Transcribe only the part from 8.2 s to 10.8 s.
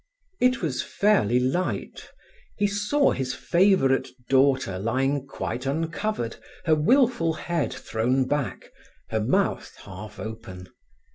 back, her mouth half open.